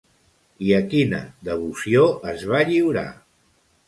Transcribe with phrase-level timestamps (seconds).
[0.69, 1.19] I a quina
[1.49, 3.05] devoció es va lliurar?